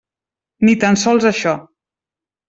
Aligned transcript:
Ni 0.69 0.73
tan 0.83 0.97
sols 1.01 1.27
això. 1.33 1.53